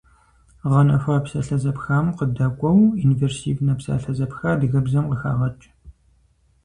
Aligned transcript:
Гъэнэхуа 0.69 1.17
псалъэ 1.23 1.57
зэпхам 1.63 2.05
къыдэкӏуэу 2.17 2.81
инверсивнэ 3.03 3.73
псалъэ 3.79 4.11
зэпха 4.17 4.47
адыгэбзэм 4.53 5.05
къыхагъэкӏ. 5.07 5.65